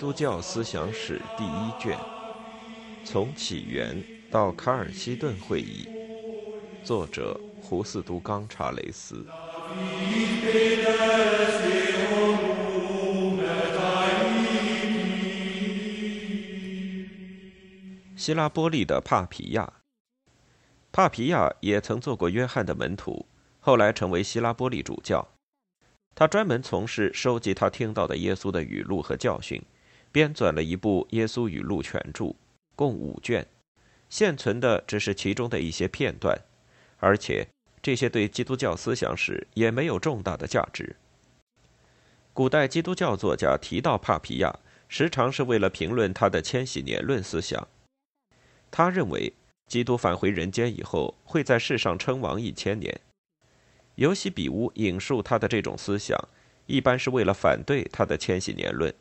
[0.00, 1.94] 督教思想史第一卷，
[3.04, 5.86] 从起源到卡尔西顿会议，
[6.82, 9.26] 作者胡斯都冈查雷斯。
[18.16, 19.70] 希拉波利的帕皮亚，
[20.90, 23.26] 帕皮亚也曾做过约翰的门徒，
[23.60, 25.28] 后来成为希拉波利主教。
[26.14, 29.62] 他专门从事收集他听到的耶稣的语录和教训，
[30.12, 32.24] 编纂了一部《耶稣语录全著》，
[32.74, 33.46] 共五卷，
[34.08, 36.38] 现存的只是其中的一些片段，
[36.98, 37.46] 而且
[37.82, 40.96] 这些对基督教思想史也没有重大的价值。
[42.32, 47.68] 古代基督教作家提到帕皮亚，时常是为了评论他的千禧年论思想。
[48.70, 49.32] 他认为，
[49.66, 53.00] 基督返回人间以后，会在世上称王一千年。
[53.96, 56.18] 尤西比乌引述他的这种思想，
[56.66, 58.94] 一般是为了反对他的千禧年论。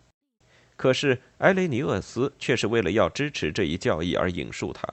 [0.80, 4.88] 可是埃雷尼厄斯却是为了要支持这一教义而引述他。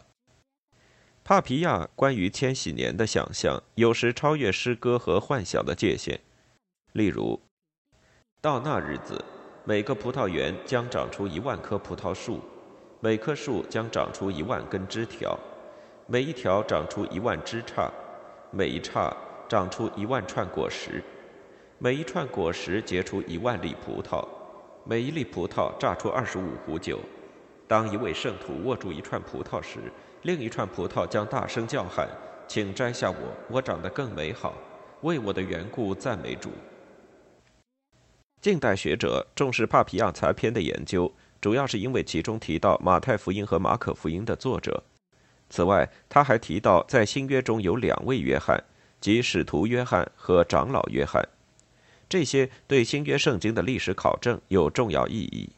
[1.22, 6.18] 帕皮亚关于千禧年的想象，有时超越诗歌和幻想的界限。
[6.92, 7.40] 例如，
[8.40, 9.24] 到那日子，
[9.64, 12.40] 每个葡萄园将长出一万棵葡萄树。
[12.98, 15.38] 每棵树将长出一万根枝条，
[16.08, 17.88] 每一条长出一万枝杈，
[18.50, 19.14] 每一杈
[19.48, 21.00] 长出一万串果实，
[21.78, 24.26] 每一串果实结出一万粒葡萄，
[24.88, 27.00] 每一粒葡萄榨出二十五壶酒。
[27.66, 29.80] 当一位圣徒握住一串葡萄时，
[30.22, 32.08] 另一串葡萄将大声叫喊
[32.46, 33.16] ：“请摘下我，
[33.50, 34.54] 我长得更美好，
[35.00, 36.50] 为我的缘故赞美主。”
[38.40, 41.12] 近代学者重视帕皮亚残篇的研究。
[41.40, 44.82] 主要是因为其中提到马太福音和马可福音的作者。
[45.50, 48.62] 此外，他还提到在新约中有两位约翰，
[49.00, 51.28] 即使徒约翰和长老约翰。
[52.08, 55.50] 这些对新约圣经的历史考证有重要意义。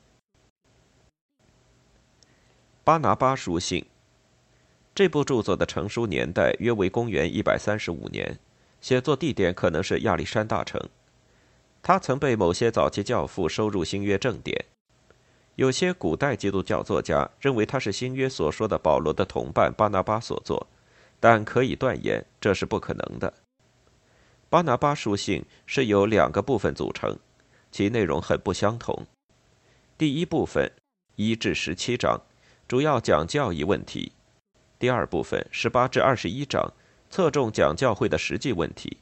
[2.85, 3.85] 巴拿巴书信
[4.95, 8.39] 这部著作的成书年代约为公元一百三十五年，
[8.81, 10.81] 写作地点可能是亚历山大城。
[11.83, 14.65] 他曾被某些早期教父收入新约正典。
[15.55, 20.67] 有些古代基督教作家认为他是新约所说的保罗的同伴巴拿巴所作，
[21.21, 23.35] 但可以断言这是不可能的。
[24.51, 27.19] 巴拿巴书信是由两个部分组成，
[27.71, 29.07] 其内容很不相同。
[29.99, 30.73] 第一部分
[31.17, 32.23] 一至十七章，
[32.67, 34.13] 主要讲教义问题；
[34.79, 36.73] 第二部分十八至二十一章，
[37.11, 38.97] 侧重讲教会的实际问题。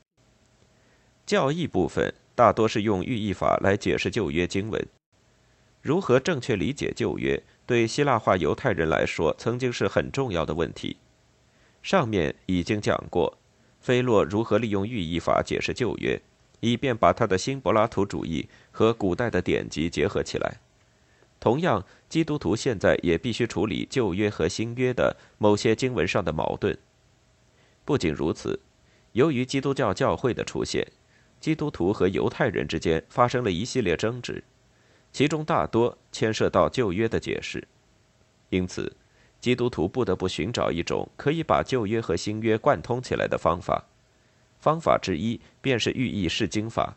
[1.25, 4.85] 教义部分大多是用寓意法来解释旧约经文。
[5.81, 10.97] 如何正确理解旧约，对希腊化犹太人来说曾经是很重要的问题。
[11.85, 13.39] 上面已经讲过，
[13.87, 16.21] 菲洛如何利用寓意法解释旧约，
[16.59, 20.57] 以便把他的新柏拉图主义和古代的典籍结合起来。
[21.39, 26.77] 同样，基督徒现在也必须处理旧约和新约的某些经文上的矛盾。
[27.85, 28.59] 不仅如此，
[29.13, 30.85] 由于基督教教会的出现，
[31.39, 34.43] 基督徒和犹太人之间发生了一系列争执。
[35.13, 37.63] 其中大多牵涉到旧约的解释，
[38.51, 38.93] 因此，
[39.41, 43.85] 基督徒不得不寻找一种可以把旧约和新约贯通起来的方法。
[44.59, 46.97] 方法之一便是寓意释经法，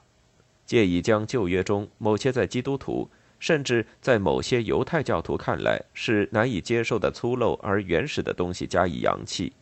[0.65, 9.53] 借以将旧约中某些在基督徒甚至在某些犹太教徒看来是难以接受的粗陋而原始的东西加以扬弃，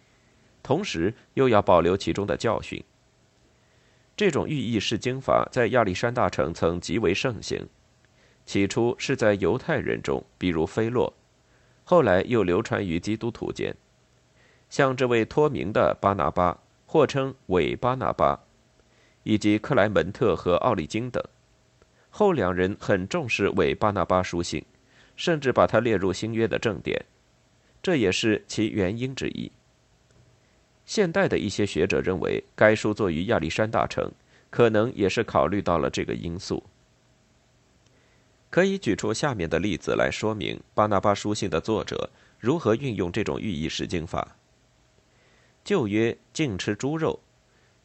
[0.63, 2.83] 同时又要保留其中的教训。
[4.15, 7.67] 这种寓意释经法在亚历山大城曾极为盛行。
[8.45, 11.13] 起初是在犹太人中，比如菲洛，
[11.89, 13.73] 后来又流传于基督徒间。
[14.69, 18.37] 像这位托名的巴拿巴，或称伪巴拿巴，
[19.23, 21.23] 以及克莱门特和奥利金等，
[22.09, 24.61] 后两人很重视伪巴拿巴书信，
[25.15, 27.05] 甚至把它列入新约的正典，
[27.81, 29.49] 这也是其原因之一。
[30.85, 34.11] 现代的一些学者认为，该书作于亚历山大城，
[34.49, 36.61] 可能也是考虑到了这个因素。
[38.49, 42.09] 可以举出下面的例子来说明巴拿巴书信的作者
[42.39, 44.37] 如何运用这种寓意释经法。
[45.65, 47.19] 旧约禁吃猪肉，《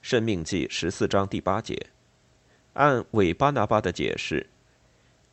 [0.00, 1.86] 生命记》十四章第八节。
[2.74, 4.46] 按伪巴拿巴的解释，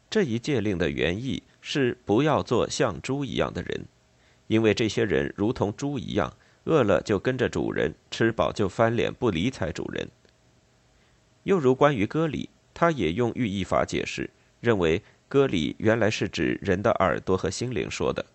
[0.09, 3.85] 这一戒令的原意是不要做像猪一样的人，
[4.47, 10.09] 因为这些人如同猪一样，饿了就跟着主人，吃饱就翻脸不理睬主人。
[11.43, 15.03] 又如关于割礼，他也用寓意法解释，认为。
[15.29, 18.25] 歌里原来是指人的耳朵和心灵说的，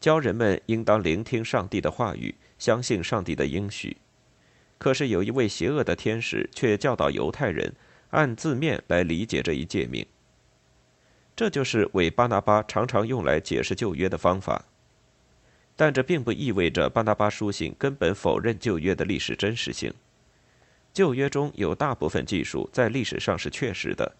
[0.00, 3.96] 教人们应当聆听上帝的话语，相信上帝的应许。
[4.76, 7.72] 可是有一位邪恶的天使却教导犹太人
[8.10, 10.04] 按字面来理解这一诫命。
[11.36, 14.64] 这就是伪巴拿巴常常用来解释旧约的方法。
[15.76, 19.94] 但这并不意味着巴拿巴书信根本否认旧约的历史真实性。
[20.92, 24.16] 旧约中有大部分技术在历史上是确实的，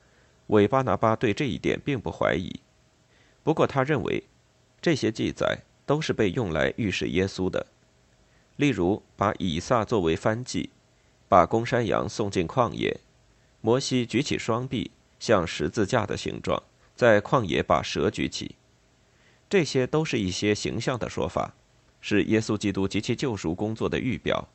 [0.48, 2.60] 伪巴拿巴对这一点并不怀疑。
[3.42, 4.24] 不过他认为，
[4.80, 7.66] 这些记载都是被用来预示耶稣的。
[8.56, 10.70] 例如，把以撒作为番祭，
[11.28, 13.00] 把公山羊送进旷野，
[13.60, 16.62] 摩西举起双臂像十字架的形状，
[16.94, 18.54] 在旷野把蛇举起。
[19.48, 21.54] 这些都是一些形象的说法，
[22.00, 24.48] 是耶稣基督及其救赎工作的预表。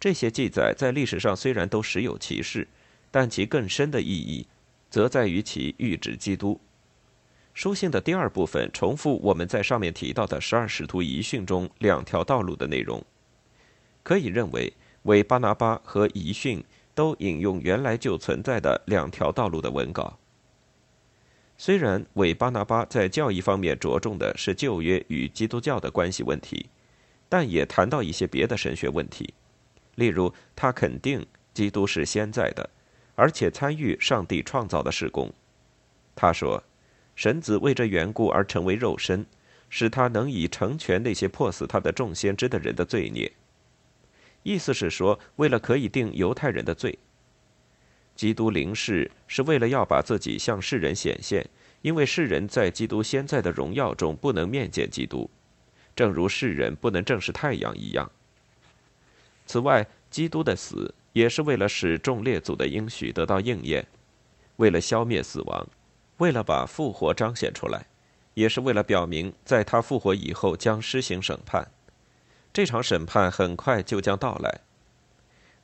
[0.00, 2.66] 这些记载在历史上虽然都实有其事，
[3.10, 4.48] 但其更深的意义，
[4.92, 6.60] 则在于其预指基督。
[7.54, 13.02] 书信的第二部分重复我们在上面提到的十二使徒遗训中两条道路的内容。
[14.02, 14.70] 可以认为，
[15.04, 16.62] 为巴拿巴和遗训
[16.94, 20.18] 都引用原来就存在的两条道路的文稿。
[21.56, 26.66] 虽然韦巴拿巴在教义方面着重的是旧约与基督教的关系问题，
[27.30, 29.32] 但也谈到一些别的神学问题，
[29.94, 31.24] 例如他肯定
[31.54, 32.68] 基督是先在的，
[33.14, 35.32] 而且参与上帝创造的事工。
[36.14, 36.62] 他说，
[37.14, 39.24] 神子为这缘故而成为肉身，
[39.68, 43.32] 使他能以成全那些迫死他的众先知的人的罪孽。
[44.42, 46.98] 意思是说，为了可以定犹太人的罪。
[48.14, 51.48] 基督临世是为了要把自己向世人显现，
[51.80, 55.30] 因为世人在基督现在的荣耀中不能面见基督，
[55.96, 58.10] 正如世人不能正视太阳一样。
[59.46, 63.86] 此外，基督的死也是为了使众列祖的应许得到应验，
[64.56, 65.66] 为了消灭死亡，
[66.18, 67.86] 为了把复活彰显出来，
[68.34, 71.70] 也是为了表明在他复活以后将施行审判。
[72.52, 74.60] 这场审判很快就将到来。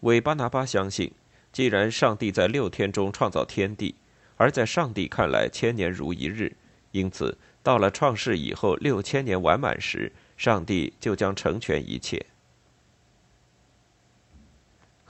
[0.00, 1.12] 韦巴拿巴相信。
[1.50, 3.94] 既然上帝在六天中创造天地，
[4.36, 6.54] 而在上帝看来千年如一日，
[6.92, 12.24] 因此到了创世以后六千年完满时，上帝就将成全一切。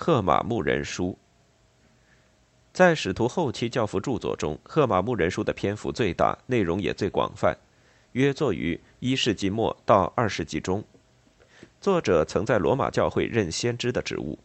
[0.00, 1.18] 赫马牧人书
[2.72, 7.58] 在使徒后期教父著作中，赫马牧人书的篇幅最大，内容也最广泛，
[8.12, 10.84] 约作于一世纪末到二世纪中。
[11.80, 14.38] 作者曾在罗马教会任先知的职务。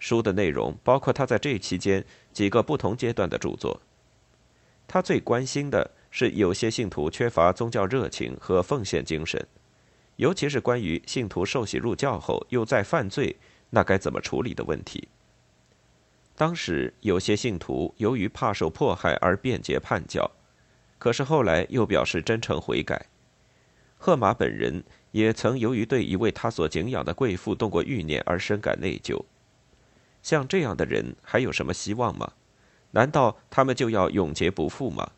[0.00, 3.80] 书的内容包括他在这期间几个不同阶段的著作。
[4.88, 9.46] 他最关心的是有些信徒缺乏宗教热情和奉献精神，
[10.16, 13.36] 尤其是关于信徒受洗入教后又再犯罪，
[13.70, 15.08] 那该怎么处理的问题。
[16.34, 20.30] 当时有些信徒由于怕受迫害而辩解叛教，
[20.98, 23.06] 可是后来又表示真诚悔改。
[23.96, 29.24] 赫马本人也曾由于对一位他所敬仰的贵妇动过欲念而深感内疚。
[30.22, 32.32] 像这样的人还有什么希望吗？
[32.90, 35.10] 难道他们就要永劫不复吗？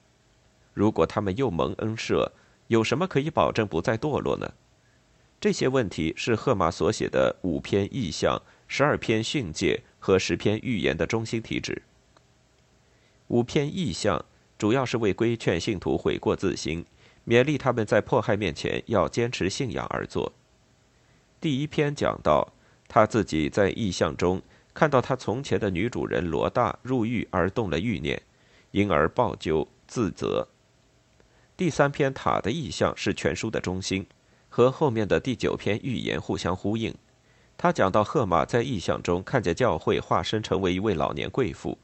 [0.73, 2.31] 如果他们又蒙恩赦，
[2.69, 4.53] 有什么可以保证不再堕落呢？
[5.41, 11.83] 这些问题是赫马所写的五篇意象、十二篇训诫和十篇预言的中心题旨。
[13.29, 14.25] 五篇意象
[14.59, 16.85] 主要是为规劝信徒悔过自新，
[17.27, 20.33] 勉励他们在迫害面前要坚持信仰而作。
[21.41, 22.53] 第一篇讲到
[22.89, 24.43] 他自己在意象中。
[24.75, 28.23] 看到他从前的女主人罗大入狱而动了欲念，
[28.71, 30.47] 因而报咎自责。
[31.57, 34.07] 第三篇塔的意象是全书的中心，
[34.59, 36.93] 和后面的第九篇预言互相呼应。
[37.57, 41.79] 他讲到赫马在意象中看见教会化身成为一位老年贵妇，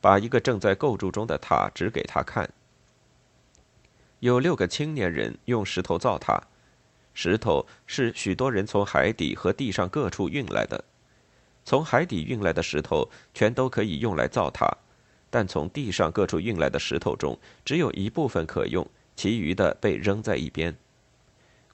[0.00, 2.48] 把一个正在构筑中的塔指给他看。
[4.20, 6.42] 有六个青年人用石头造塔，
[7.12, 10.82] 石头是许多人从海底和地上各处运来的。
[11.62, 14.74] 从海底运来的石头全都可以用来造塔，
[15.28, 20.74] 但从地上各处运来的石头中，只有一部分可用，其余的被扔在一边。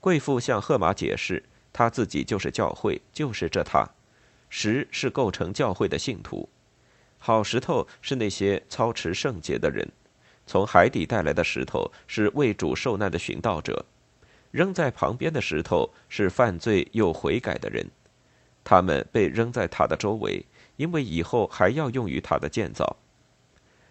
[0.00, 3.88] 贵妇向赫马解释，他自己就是教会，就是这塔。
[4.48, 6.48] 石是构成教会的信徒，
[7.18, 9.86] 好石头是那些操持圣洁的人，
[10.46, 13.84] 从海底带来的石头是为主受难的寻道者，
[14.50, 17.88] 扔在旁边的石头是犯罪又悔改的人。
[18.64, 20.44] 他们被扔在塔的周围，
[20.76, 22.96] 因为以后还要用于塔的建造。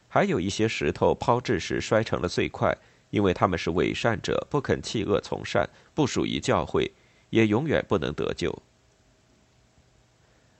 [0.07, 2.75] 还有一些石头抛掷时摔成了碎块，
[3.09, 6.91] 因为他们是伪善者，不肯弃恶从善，不属于教会，
[7.29, 8.61] 也永远不能得救。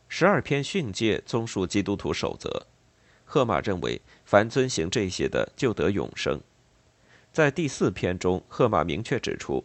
[0.08, 2.66] 十二篇训诫综述基督徒守则，
[3.26, 6.42] 赫马认为，凡遵行这些的，就得永生。
[7.32, 9.64] 在第四篇中，赫马明确指出。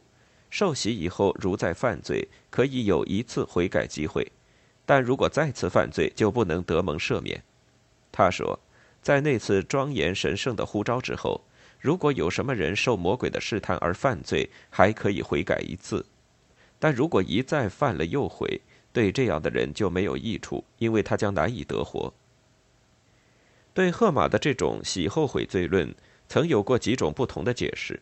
[0.51, 4.31] 受洗以后，如再犯罪，可以有一次悔改机会，
[4.87, 7.43] 但如果再次犯罪，就不能得蒙赦免。
[8.13, 8.61] 他说，
[9.03, 11.41] 在那次庄严神圣的呼召之后，
[11.85, 16.03] 如果有什么人受魔鬼的试探而犯罪，还可以悔改一次；
[16.79, 22.15] 但如果一再犯了又悔，对这样的人就没有益处，因为他将难以得活。
[23.75, 25.95] 对赫马的这种喜后悔罪论，
[26.27, 28.01] 曾有过几种不同的解释。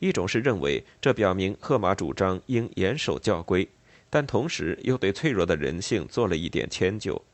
[0.00, 3.68] 一种是认为这表明赫马主张应严守教规，
[4.10, 7.24] 但同时又对脆弱的人性做了一点迁就。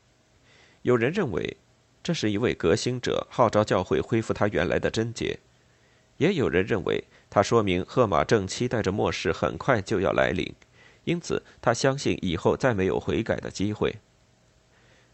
[0.83, 1.57] 有人认为
[2.03, 5.39] 这是一位革新者号召教会恢复他原来的贞洁，
[6.21, 10.53] 也有人认为他说明赫马正期待着末世很快就要来临。
[11.05, 13.95] 因此，他相信以后再没有悔改的机会。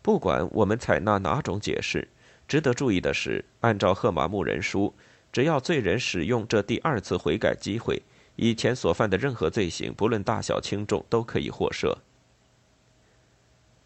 [0.02, 2.10] 不管我们采纳哪种解释，
[2.46, 4.94] 值得注意的是，按照赫马牧人书，
[5.32, 8.02] 只要罪人使用这第二次悔改机会，
[8.36, 11.96] 以前所犯的任何罪行，不论大小轻重，都可以获赦。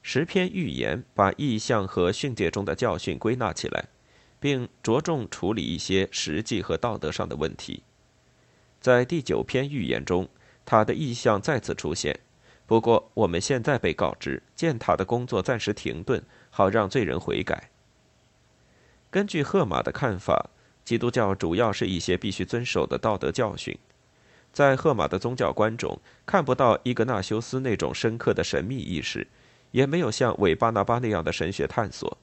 [0.01, 3.85] 十篇预言把意象和训诫中的教训归纳起来，
[4.41, 7.83] 并着重处理一些实际和道德上的问题。
[8.81, 10.27] 在第九篇预言中。
[10.63, 12.17] 塔的意象再次出现，
[12.67, 17.71] 不过我们现在被告知建塔的工作暂时停顿，好让罪人悔改。
[19.09, 20.51] 根据赫马的看法，
[20.85, 23.77] 基督教主要是一些必须遵守的道德教训。
[24.53, 29.27] 在赫马的宗教观中，看不到伊格纳修斯那种深刻的神秘意识，
[29.71, 32.17] 也没有像韦巴拿巴那样的神学探索。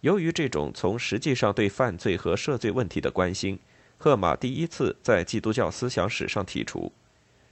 [0.00, 3.58] 由于这种从实际上对犯罪和赦罪问题的关心，
[3.98, 6.90] 赫马第一次在基督教思想史上提出。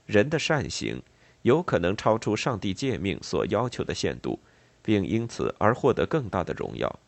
[0.07, 1.01] 人的善行
[1.43, 4.39] 有可能超出上帝诫命所要求的限度，
[4.81, 6.99] 并因此而获得更大的荣耀。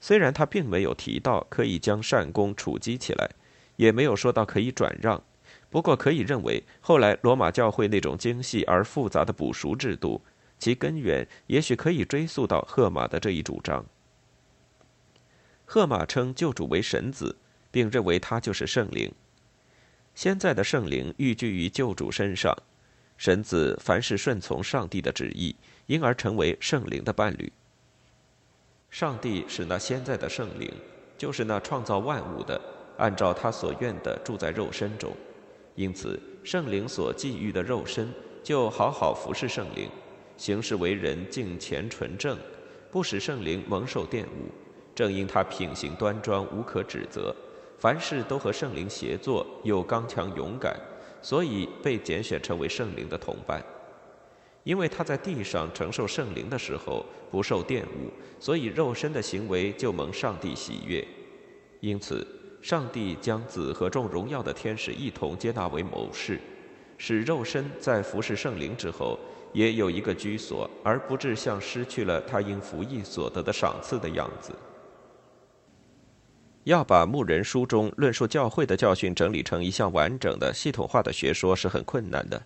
[0.00, 3.28] 虽然他并没有提到可以将善功储积起来，
[3.76, 5.20] 也没有说到可以转让，
[5.68, 10.22] 不过可以认为，后来罗马教会那种精细而复杂的补赎制度，
[10.58, 13.84] 其根源也许可以追溯到赫马的这一主张。
[15.72, 17.36] 赫马称救主为神子，
[17.70, 19.08] 并认为他就是圣灵。
[20.16, 22.52] 现在的圣灵寓居于救主身上，
[23.16, 25.54] 神子凡事顺从上帝的旨意，
[25.86, 27.52] 因而成为圣灵的伴侣。
[28.90, 30.68] 上帝使那现在的圣灵，
[31.16, 32.60] 就是那创造万物的，
[32.98, 35.16] 按照他所愿的住在肉身中，
[35.76, 38.12] 因此圣灵所寄予的肉身，
[38.42, 39.88] 就好好服侍圣灵，
[40.36, 42.36] 行事为人敬虔纯正，
[42.90, 44.50] 不使圣灵蒙受玷污。
[45.00, 47.34] 正因他品行端庄，无可指责。
[47.78, 50.78] 凡事都和圣灵协作，又刚强勇敢，
[51.22, 53.64] 所以被拣选成为圣灵的同伴。
[54.62, 61.02] 因为他在地上承受圣灵的时候不受玷污，所以肉身的行为就蒙上帝喜悦。
[61.80, 62.26] 因此，
[62.60, 66.38] 上帝将子和众荣耀的天使一同接纳为谋士，
[66.98, 69.18] 使肉身在服侍圣灵之后
[69.54, 74.52] 也有一个居所，而不致像失去了他因服役所得的赏赐的样子。
[76.64, 82.42] 要把牧人书中论述教会的教训整理成一项完整的、系统化的学说是很困难的，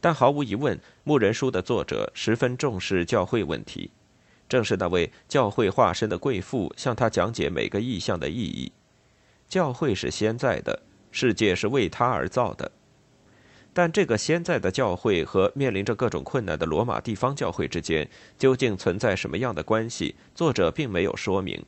[0.00, 3.90] 但毫无疑问，牧人书的作者十分重视教会问题。
[4.48, 8.72] 正是那位教会化身的贵妇向他讲解每个意象的意义。
[9.48, 12.70] 教会是先在的，世界是为他而造的，
[13.72, 20.14] 但这个先在的教会和面临着各种困难的罗马地方教会之间究竟存在什么样的关系？
[20.34, 21.64] 作者并没有说明。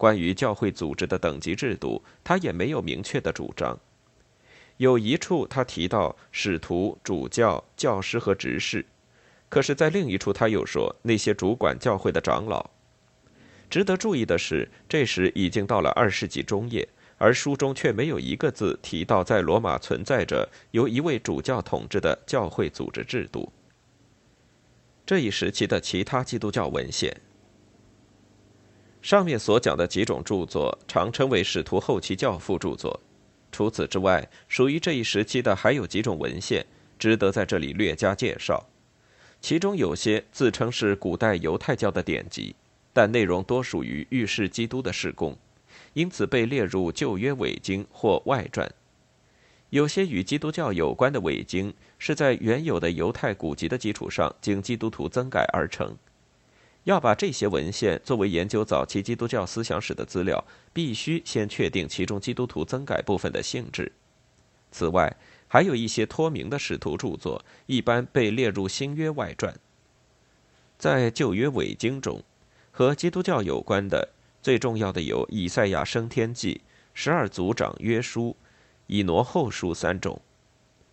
[0.00, 3.78] 关于教会组织的等级制度，他也没有明确的主张。
[4.78, 8.86] 有一处他提到使徒、主教、教师和执事，
[9.50, 12.70] 可是，在另一处他又说那些主管教会的长老。
[13.68, 16.88] 值得注意的是，这时已经到了二世纪中叶，
[17.18, 23.52] 而书中却没有一个字提到在罗马存在着由一位主教统治的教会组织制度。
[25.04, 27.14] 这一时期的其他基督教文献。
[29.02, 33.00] 上面所讲的几种著作常称为使徒后期教父著作。
[33.52, 36.64] 除此之外，属于这一时期的还有几种文献
[36.98, 38.64] 值得在这里略加介绍。
[39.40, 42.54] 其中有些自称是古代犹太教的典籍，
[42.92, 45.36] 但内容多属于预示基督的事工，
[45.94, 48.70] 因此被列入旧约伪经或外传。
[49.70, 55.96] 有些与基督教有关的伪经是在原有的犹太古籍的基础上经基督徒增改而成。
[56.84, 63.92] 要把这些文献作为研究早期基督教思想史的资料，必须先确定其中基督徒增改部分的性质。
[64.70, 69.54] 此外，还有一些托名的使徒著作，一般被列入新约外传。
[70.78, 72.22] 在旧约伪经中，
[72.70, 74.08] 和基督教有关的
[74.40, 76.54] 最重要的有《以赛亚升天记》、
[76.94, 78.28] 《十二族长约书》、
[78.86, 80.22] 《以挪后书》三种。《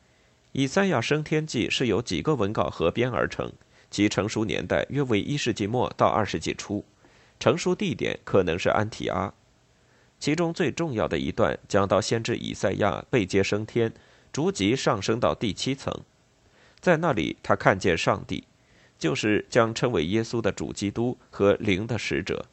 [0.51, 3.53] 以赛亚升天记》是由几个文稿合编而成。
[3.89, 6.83] 其成熟年代约为一世纪末到二世纪初，
[7.39, 9.33] 成熟地点可能是安提阿。
[10.19, 13.93] 其中最重要的一段讲到先知以赛亚被接升天，
[14.33, 15.93] 逐级上升到第七层，
[16.79, 18.43] 在那里他看见上帝，
[18.97, 22.45] 就是将称为耶稣的主基督和灵的使者。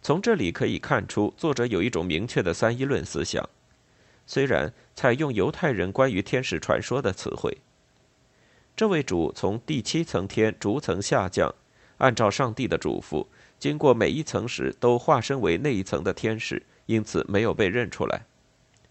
[0.00, 3.48] 从这里可以看出，作者有一种明确的三一论思想，
[4.26, 7.58] 虽然采用犹太人关于天使传说的词汇。
[8.76, 11.54] 这位主从第七层天逐层下降，
[11.96, 13.26] 按照上帝的嘱咐。
[13.58, 18.20] 经过每一层时，都化身为那一层的天使，因此没有被认出来。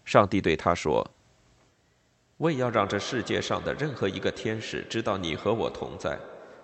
[0.04, 1.08] 上帝对他说
[2.38, 6.18] ：“为要让这世界上的任何一个天使知道你和我同在，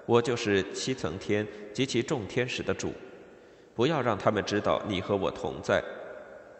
[0.04, 2.92] 我就是七层天及其众天使的主。
[3.76, 5.80] 不要让他们知道你和我同在，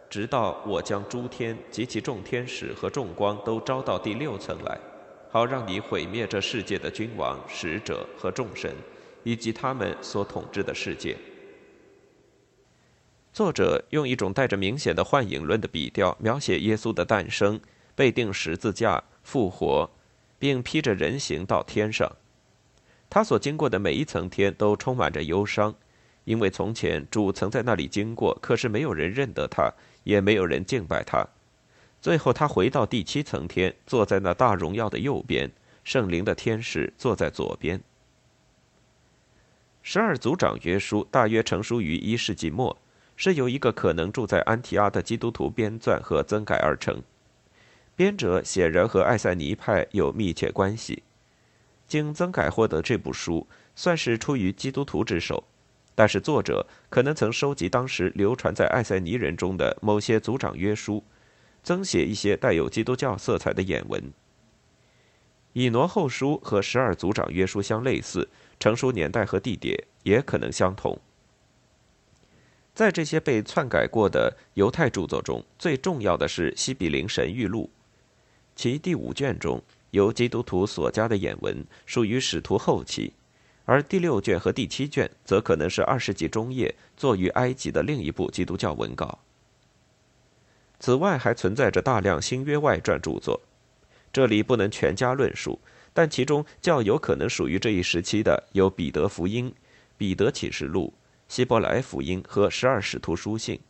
[0.09, 4.79] 直到我将诸天及其众天使和众光都招到第六层来，
[5.33, 8.71] 好让你毁灭这世界的君王、使者和众神，
[9.23, 11.17] 以及他们所统治的世界。”
[13.33, 17.59] 作者用一种带着明显的幻影论的笔调描写耶稣的诞生、
[17.95, 19.89] 被钉十字架、复活，
[20.37, 22.07] 并披着人形到天上。
[23.09, 25.73] 他所经过的每一层天都充满着忧伤，
[26.25, 29.73] 因为从前主曾在那里经过，可是没有人认得他，
[30.03, 31.27] 也没有人敬拜他。
[32.03, 35.49] 最后他回到第七层天，坐在那大荣耀的右边，
[35.85, 37.81] 圣灵的天使坐在左边。
[39.81, 42.77] 十二族长约书大约成书于一世纪末。
[43.15, 47.01] 是由一个可能住在安提阿的基督徒编撰和增改而成，
[47.95, 51.03] 编者显然和艾塞尼派有密切关系。
[51.87, 55.45] 经增改获得这部书，算是出于基督徒之手，
[55.95, 61.01] 但是作者可能曾收集当时流传在艾塞尼人中的某些族长约书，
[61.63, 64.11] 增写一些带有基督教色彩的眼文。
[65.53, 68.27] 以挪后书和十二族长约书相类似，
[68.59, 70.99] 成书年代和地点也可能相同。
[72.73, 77.69] 在这些被篡改过的犹太著作中，最重要的是《西比林神谕录》，
[78.55, 83.13] 其第五卷中由基督徒所加的眼文属于使徒后期，
[83.65, 89.19] 而第六卷和第七卷则可能是二世纪中叶作于埃及的另一部基督教文稿。
[90.83, 93.39] 此外，还存在着大量新约外传著作，
[94.11, 95.57] 这里不能全加论述，
[95.93, 99.49] 但其中较有可能属于这一时期的有《彼得福音》
[99.97, 100.93] 《彼得启示录》。
[101.33, 103.61] 希伯来福音和十二使徒书信，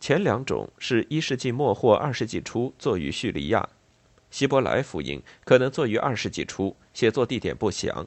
[0.00, 3.68] 前两种是一世纪末或二世纪初作于叙利亚，
[4.30, 8.06] 希伯来福音可能作于二世纪初，写作地点不详。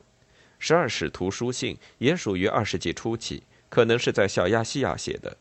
[0.57, 5.37] 十二使徒书信也属于二世纪初期，可能是在小亚细亚写的。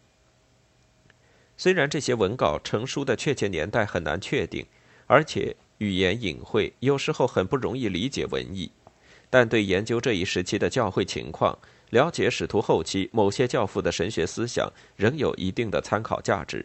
[1.59, 4.65] 虽然这些文稿成书的确切年代很难确定，
[5.09, 8.71] 而且语言隐晦，有时候很不容易理解文意，
[9.29, 11.59] 但对研究这一时期的教会情况。
[11.91, 16.65] 了解使徒后期某些教父的神学思想，仍有一定的参考价值。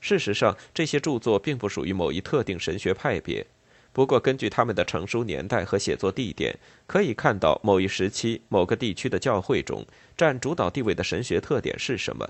[0.00, 3.46] 事实上，这些著作并不属于某一特定神学派别。
[3.92, 12.28] 不过，根据他们的成书年代和写作地点，可以看到某一时期某个地区的教会中占主导地位的神学特点是什么。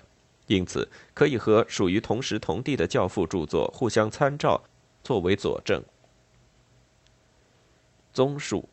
[0.50, 4.60] 因此，可以和属于同时同地的教父著作互相参照，
[5.04, 5.80] 作为佐证。
[8.12, 8.68] 综述。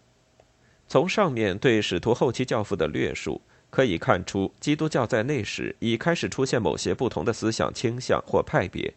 [0.87, 8.95] 从上面对使徒后期教父的略述可以看出，基督教在那时已开始出现某些不同的思想倾向或派别。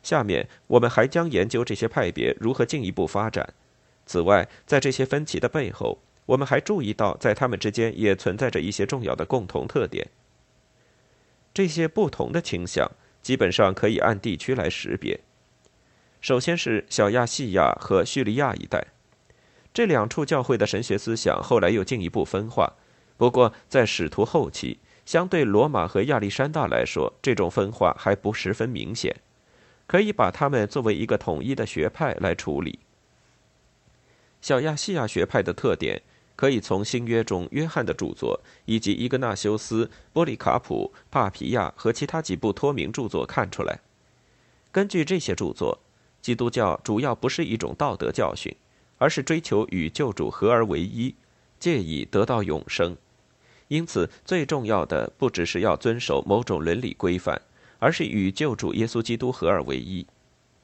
[0.00, 3.52] 下面我们还将研究这些派别如何进一步发展。
[4.06, 10.08] 此外，在这些分歧的背后，我们还注意到，在他们之间也存在着一些重要的共同特点。
[11.54, 12.90] 这些不同的倾向
[13.22, 15.20] 基本上可以按地区来识别。
[16.20, 18.88] 首先是小亚细亚和叙利亚一带。
[19.72, 22.74] 这两处教会的神学思想后来又进一步分化，
[23.16, 29.16] 不过在使徒后期，相对罗马和亚历山大来说，这种分化还不十分明显，
[29.86, 32.78] 可以把它们作为一个统一的学派来处理。
[34.40, 36.02] 小亚细亚学派的特点，
[36.36, 43.80] 可以从新约中约翰的著作以及伊格纳修斯、波利卡普、帕皮亚和其他几部托名著作看出来。
[44.72, 45.80] 根据这些著作，
[46.20, 48.54] 基督教主要不是一种道德教训。
[48.96, 51.14] 而是追求与救主合而为一，
[51.58, 52.96] 借以得到永生。
[53.68, 57.42] 因此，最重要的不只是要遵守某种伦理规范，
[57.80, 60.06] 而是与救主耶稣基督合而为一。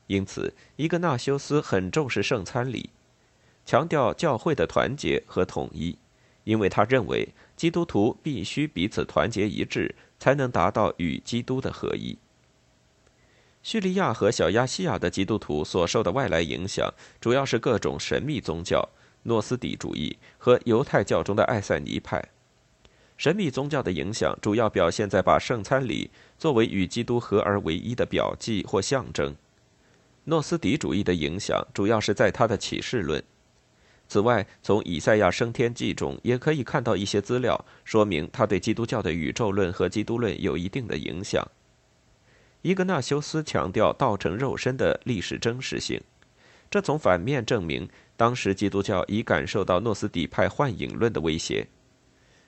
[0.06, 2.90] 因此，伊格纳修斯很重视圣餐礼，
[3.64, 5.96] 强调教会的团结和统一，
[6.44, 12.18] 因为他认为基督徒必须彼此团结一致，才能达到与基督的合一。
[13.62, 18.88] 叙利亚和小亚细亚的基督徒所受的外来影响，主要是各种神秘宗教、
[19.24, 22.24] 诺斯底主义和犹太教中的艾塞尼派。
[23.18, 29.36] 神秘宗教的影响主要表现在把圣餐礼作为与基督合而为一的表记或象征。
[30.24, 33.22] 诺斯底主义的影响主要是在他的启示论。
[34.10, 41.48] 此外，从以赛亚升天记中也可以看到一些资料，说明他对基督教的宇宙论和基督论有一定的影响。
[42.62, 46.00] 伊格纳修斯强调道成肉身的历史真实性，
[46.68, 51.68] 这从反面证明当时基督教已感受到诺斯底派幻影论的威胁。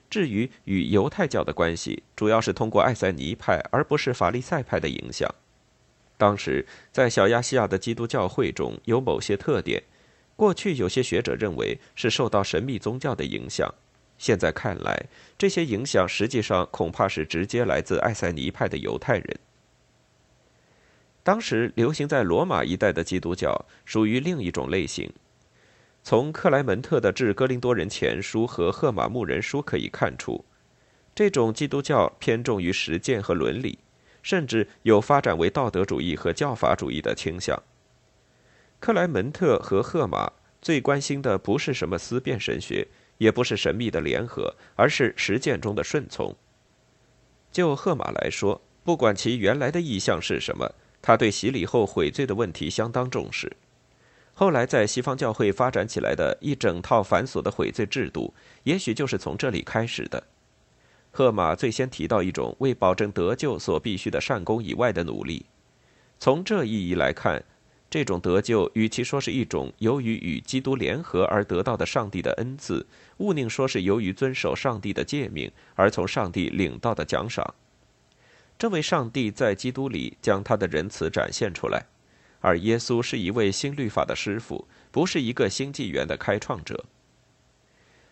[0.09, 5.33] 至于与犹太教的关系，主要是通过艾塞尼派而不是法利赛派的影响。
[6.17, 9.81] 当时在小亚细亚的基督教会中有某些特点，
[10.35, 13.73] 过去有些学者认为是受到神秘宗教的影响，
[14.17, 15.05] 现在看来，
[15.37, 19.39] 这些影响实际上恐怕是直接来自艾塞尼派的犹太人。
[21.21, 25.11] 当时流行在罗马一带的基督教属于另一种类型。
[26.03, 30.43] 从克莱门特的《致哥林多人前书》和《赫马牧人书》可以看出，
[31.15, 33.79] 这种基督教偏重于实践和伦理，
[34.21, 37.63] 甚至有发展为道德主义和教法主义的倾向。
[38.83, 40.29] 克莱门特和赫马
[40.61, 42.85] 最关心的不是什么思辨神学，
[43.17, 46.35] 也不是神秘的联合，而是实践中的顺从。
[47.49, 50.69] 就赫马来说，不管其原来的意向是什么，
[51.01, 53.55] 他对洗礼后悔罪的问题相当重视。
[54.33, 60.21] 后来在西方教会发展起来的一整套繁琐的悔罪制度，也许就是从这里开始的。
[61.09, 65.45] 赫马最先提到一种为保证得救所必须的善功以外的努力。
[66.19, 67.43] 从这意义来看，
[67.93, 77.53] 这种得救与其说是一种由于与基督联合而得到的上帝的恩赐，勿宁说是由于遵守上帝的诫命而从上帝领到的奖赏。
[78.57, 81.85] 这位上帝在基督里将他的仁慈展现出来。
[82.39, 86.85] 而耶稣是一位新律法的师傅，不是一个新纪元的开创者。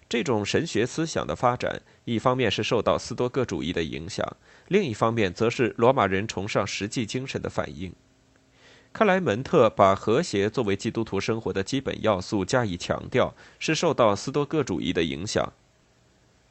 [0.07, 7.91] 这种神学思想的发展，一方面是受到斯多葛主义的影响，另一方面则是罗马人崇尚实际精神的反应。
[8.93, 15.51] 克莱门特把和谐作为基督徒生活的基本要素加以强调，是受到斯多葛主义的影响。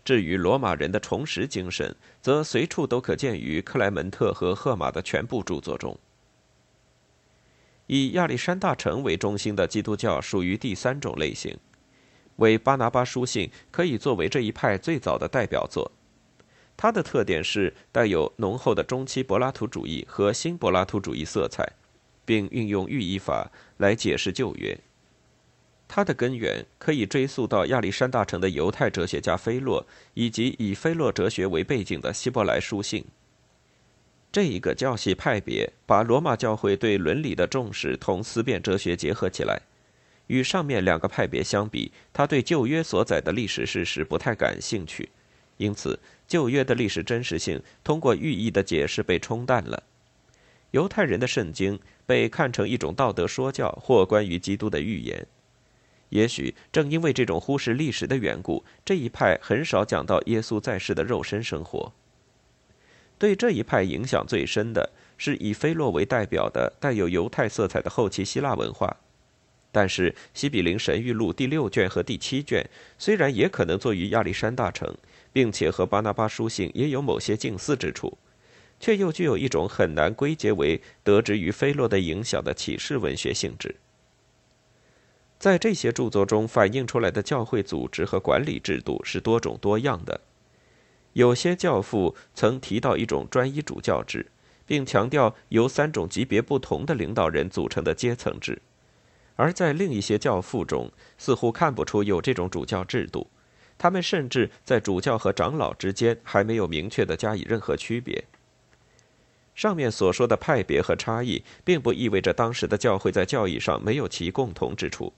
[0.02, 5.96] 至于罗马人的重拾精神，则随处都可见于克莱门特和赫马的全部著作中。
[7.86, 11.58] 以亚历山大城为中心的基督教属于第三种类型，
[12.36, 15.92] 为巴拿巴书信可以作为这一派最早的代表作。
[16.76, 21.70] 它的特点是带有浓厚的中期柏拉图主义和新柏拉图主义色彩，
[22.30, 24.78] 并运用寓意法来解释旧约。
[25.88, 33.04] 它的根源可以追溯到亚历山大城的犹太哲学家菲洛，以及以菲洛哲学为背景的希伯来书信。
[34.30, 39.60] 这一个教系派别把罗马教会对伦理的重视同思辨哲学结合起来。
[40.28, 45.08] 与上面两个派别相比，他对旧约所载的历史事实不太感兴趣，
[45.56, 49.82] 因此旧约的历史真实性通过寓意的解释被冲淡了。
[50.72, 55.26] 犹太人的圣经被看成一种道德说教或关于基督的预言。
[56.10, 61.92] 也许正因为这种忽视历史的缘故，这一派很少讲到耶稣在世的肉身生活。
[63.16, 68.96] 对这一派影响最深的是以菲洛为代表的带有犹太色彩的后期希腊文化，
[69.70, 74.96] 但是《西比林神谕录》第六卷和第七卷虽然也可能作于亚历山大城，
[75.32, 78.16] 并且和巴拿巴书信也有某些近似之处，
[78.80, 83.76] 却又具有一种很难归结为得之于菲洛的影响的启示文学性质。
[85.38, 90.20] 在这些著作中反映出来的教会组织和管理制度是多种多样的。
[91.12, 94.26] 有些教父曾提到一种专一主教制，
[94.64, 98.60] 并强调由三种级别不同的领导人组成的阶层制，
[99.36, 103.26] 而在另一些教父中，似乎看不出有这种主教制度。
[103.76, 108.22] 他们甚至在主教和长老之间还没有明确的加以任何区别。
[109.60, 115.12] 上面所说的派别和差异，并不意味着当时的教会在教义上没有其共同之处。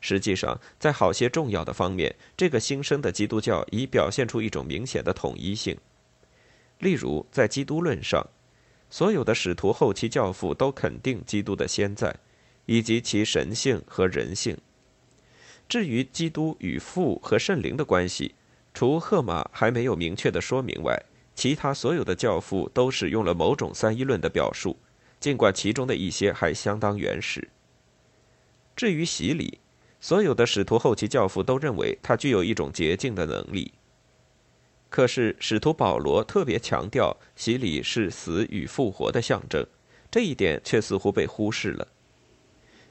[0.00, 5.76] 实际上，在好些重要的方面，这个新生的基督教已表现出一种明显的统一性。
[6.78, 8.24] 例如，在基督论上，
[8.88, 12.14] 所有的使徒后期教父都肯定基督的先在，
[12.66, 14.56] 以及其神性和人性。
[15.68, 18.36] 至于基督与父和圣灵的关系，
[18.72, 21.02] 除赫马还没有明确的说明外，
[21.40, 24.76] 其他所有的教父都使用了某种三一论的表述，
[25.18, 27.48] 尽管其中的一些还相当原始。
[28.76, 29.58] 至于洗礼，
[30.02, 33.72] 所有的使徒后期教父都认为他具有一种洁净的能力。
[34.90, 39.66] 可是使徒保罗特别强调洗礼是死与复活的象征，
[40.10, 41.88] 这一点却似乎被忽视了。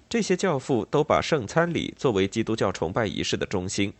[0.10, 3.94] 这些教父都把圣餐礼作为基督教崇拜仪式的中心，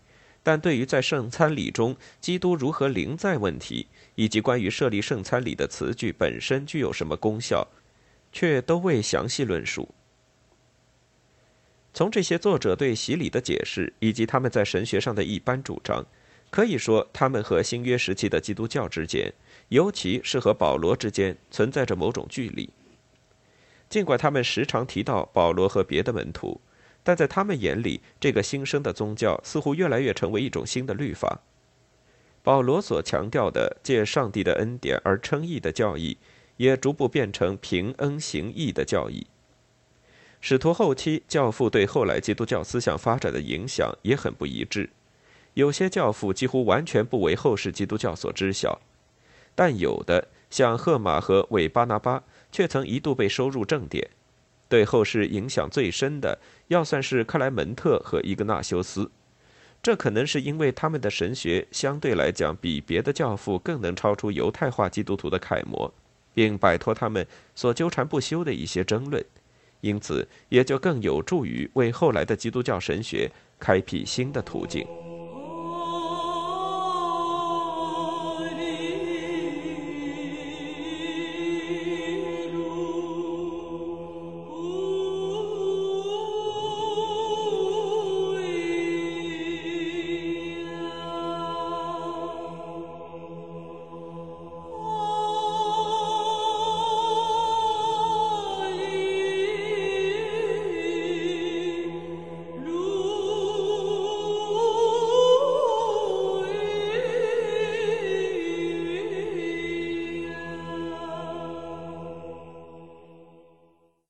[0.50, 3.86] 但对于在圣餐礼中基督如何临在问题，
[4.16, 7.68] 以及关于设立圣餐礼的词句本身具有什么功效，
[8.32, 9.88] 却都未详细论述。
[11.94, 16.04] 从这些作者对洗礼的解释，以及他们在神学上的一般主张，
[16.50, 19.32] 可以说他们和新约时期的基督教之间，
[19.68, 22.68] 尤其是和保罗之间，存在着某种距离。
[23.88, 26.60] 尽管他们时常提到保罗和别的门徒，
[27.04, 31.42] 但在他们眼里，这个新生的宗教似乎越来越成为一种新的律法。
[32.44, 36.18] 保罗所强调的借上帝的恩典而称义的教义，
[36.58, 39.28] 也逐步变成凭恩行义的教义。
[40.42, 44.90] 使徒后期教父对后来基督教思想发展的影响也很不一致，
[45.54, 48.80] 有些教父几乎完全不为后世基督教所知晓，
[49.54, 54.10] 但有的像赫马和韦巴拿巴却曾一度被收入正典。
[54.70, 59.10] 对后世影响最深的，要算是克莱门特和伊格纳修斯，
[59.82, 65.92] 这可能是因为他们的神学相对来讲比别的教父更能超出犹太化基督徒的楷模，
[66.34, 69.24] 并摆脱他们所纠缠不休的一些争论。
[69.82, 74.86] 因此，也就更有助于为后来的基督教神学开辟新的途径。